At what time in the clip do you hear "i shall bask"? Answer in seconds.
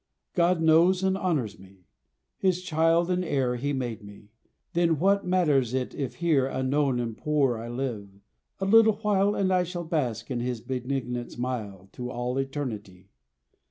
9.53-10.31